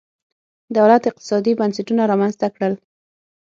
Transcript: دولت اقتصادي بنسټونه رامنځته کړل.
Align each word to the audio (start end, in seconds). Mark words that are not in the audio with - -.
دولت 0.77 1.01
اقتصادي 1.09 1.51
بنسټونه 1.59 2.03
رامنځته 2.11 2.47
کړل. 2.55 2.73